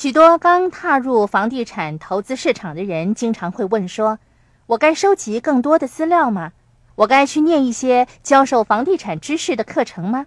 [0.00, 4.18] 许多刚踏入房地产投资市场的人，经常会问说
[4.64, 6.52] ：“我该收集更多的资料吗？
[6.94, 10.24] 我该去念一些教授房地产知识的课程吗？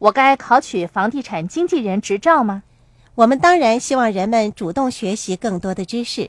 [0.00, 2.64] 我该考取房地产经纪人执照吗？”
[3.14, 6.28] 我们当然希望人们主动学习更多的知识。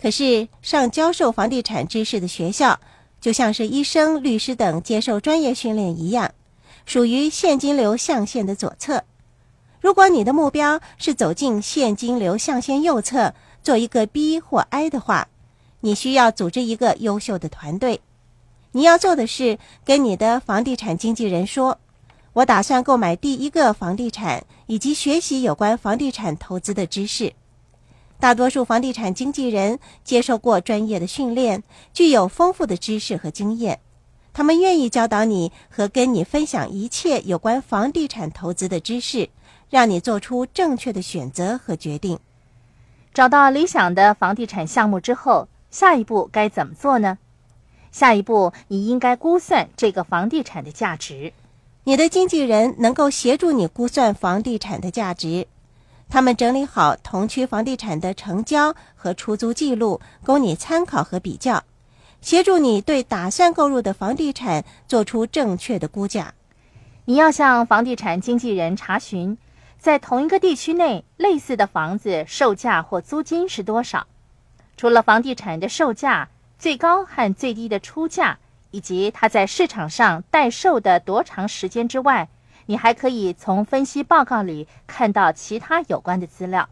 [0.00, 2.80] 可是，上教授房地产知识的学校，
[3.20, 6.30] 就像是医生、律师等接受专业训练一样，
[6.86, 9.04] 属于现金流象限的左侧。
[9.80, 15.28] 如果你的目标是走进现金流象限右侧，做一个 B 或 I 的话，
[15.80, 18.00] 你需要组织一个优秀的团队。
[18.72, 21.78] 你要做的是跟你的房地产经纪人说
[22.34, 27.32] ：“我打算购买第一个房地产，以及学习有关房地产投资的知识。”
[28.18, 31.62] 大多数房地产经纪人接受过专业的训练，
[31.92, 33.80] 具有丰富的知识和经验，
[34.32, 39.28] 他们愿意教导你和跟你分享一切有关房地产投资的知识。
[39.70, 42.18] 让你做出正确的选择和决定。
[43.12, 47.18] 找到理想的房地产项目之后，下一步该怎么做呢？
[47.90, 51.32] 下一步，你应该估算这个房地产的价值。
[51.84, 55.46] 你的经纪人能够协助你估算房地产的价值。
[56.08, 61.64] 他们整理好同区房地产的成交和出租记录，供你参考和比较，
[62.20, 66.34] 协助你对打算购入的房地产做出正确的估价。
[67.06, 69.38] 你要向房地产经纪人查询。
[69.86, 74.08] 在同一个地区内，类似的房子售价或租金是多少？
[74.76, 78.40] 除了房地产的售价、最高和最低的出价，
[78.72, 82.28] 以及它在市场上待售的多长时间之外，
[82.66, 86.68] 你还可以从分析报告里看到其他有关的资料。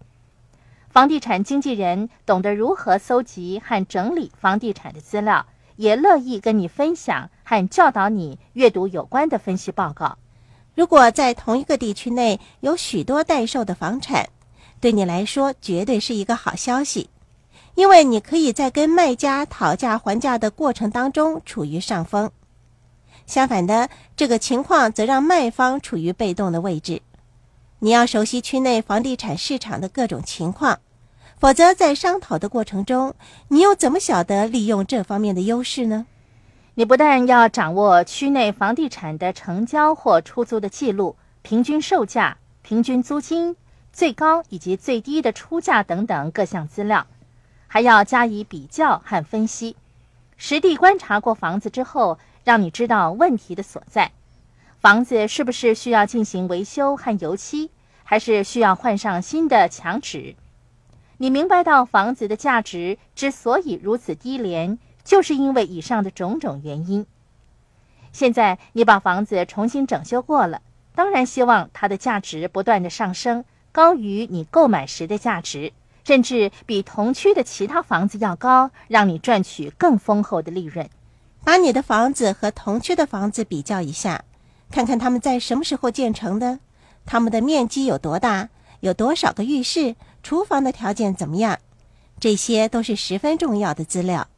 [0.91, 10.19] 房地产经纪人懂得如何搜集和整理房地产的资料，也乐意跟你分享和教导你阅读有关的分析报告。
[10.75, 14.29] 如果在同一个地区内有许多待售的房产，
[14.81, 17.09] 对你来说绝对是一个好消息，
[17.75, 22.31] 因为你可以在跟卖家讨价还价的过程当中处于上风。
[23.27, 27.01] 相反的，这个情况则让卖方处于被动的位置。
[27.79, 30.81] 你要熟悉区内房地产市场的各种情况，
[31.39, 33.15] 否则在商讨的过程中，
[33.49, 36.07] 你又怎么晓得利用这方面的优势呢？
[36.77, 43.55] 你不但要掌握区内房地产的成交或出租的记录、平均售价、平均租金、
[43.93, 47.07] 最高以及最低的出价等等各项资料，
[47.69, 49.77] 还要加以比较和分析。
[50.37, 54.11] 实地观察过房子之后，让你知道问题的所在：
[54.81, 57.71] 房子是不是需要进行维修和油漆，
[58.03, 60.35] 还是需要换上新的墙纸？
[61.19, 64.77] 你明白到房子的价值之所以如此低廉。
[65.05, 67.07] 就是因为以上的种种原因，
[68.13, 70.63] 现在你把房子重新整修过了，
[70.95, 75.73] 当然希望它的价值不断的上升，高于你购买时的价值，
[76.05, 80.89] 甚至比同区的其他房子要高，让你赚取更丰厚的利润。
[81.45, 84.25] 把你的房子和同区的房子比较一下，
[84.71, 86.59] 看看他们在什么时候建成的，
[87.05, 88.49] 他们的面积有多大，
[88.81, 91.59] 有多少个浴室，厨房的条件怎么样，
[92.19, 94.29] 这些都是十分重要的资料。